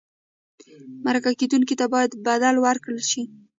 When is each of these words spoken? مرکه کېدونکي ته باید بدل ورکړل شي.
مرکه 1.05 1.31
کېدونکي 1.39 1.75
ته 1.79 1.85
باید 1.93 2.11
بدل 2.25 2.55
ورکړل 2.65 3.01
شي. 3.11 3.23